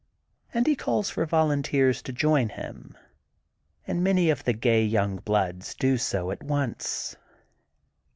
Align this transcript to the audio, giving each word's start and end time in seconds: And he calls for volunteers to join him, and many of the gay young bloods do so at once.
And 0.51 0.65
he 0.65 0.75
calls 0.75 1.11
for 1.11 1.27
volunteers 1.27 2.01
to 2.01 2.11
join 2.11 2.49
him, 2.49 2.97
and 3.85 4.03
many 4.03 4.31
of 4.31 4.43
the 4.45 4.53
gay 4.53 4.83
young 4.83 5.17
bloods 5.17 5.75
do 5.75 5.95
so 5.99 6.31
at 6.31 6.41
once. 6.41 7.15